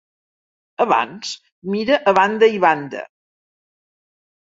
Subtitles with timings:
[0.85, 1.35] Abans
[1.75, 3.07] mira a banda i banda.